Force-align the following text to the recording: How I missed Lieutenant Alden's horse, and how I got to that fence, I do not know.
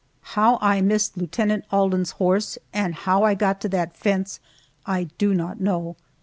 How 0.33 0.57
I 0.63 0.81
missed 0.81 1.15
Lieutenant 1.15 1.63
Alden's 1.71 2.13
horse, 2.13 2.57
and 2.73 2.95
how 2.95 3.21
I 3.21 3.35
got 3.35 3.61
to 3.61 3.69
that 3.69 3.95
fence, 3.95 4.39
I 4.83 5.09
do 5.19 5.31
not 5.31 5.61
know. 5.61 5.95